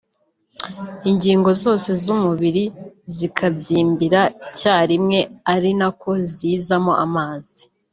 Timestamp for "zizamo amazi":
6.35-7.61